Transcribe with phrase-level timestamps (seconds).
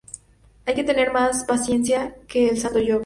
[0.65, 2.99] Hay que tener más paciencia que el santo Job